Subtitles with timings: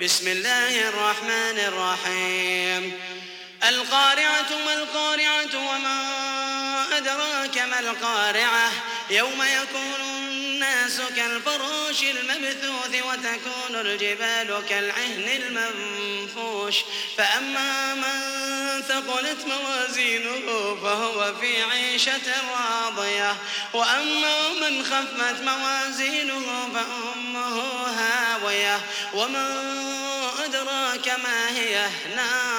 [0.00, 2.92] بسم الله الرحمن الرحيم.
[3.68, 6.02] القارعة ما القارعة وما
[6.96, 8.72] أدراك ما القارعة؟
[9.10, 16.76] يوم يكون الناس كالفراش المبثوث وتكون الجبال كالعهن المنفوش.
[17.16, 23.36] فأما من ثقلت موازينه فهو في عيشة راضية.
[23.72, 27.87] وأما من خفت موازينه فأمه
[29.14, 29.48] وما
[30.44, 32.57] أدراك ما هي نار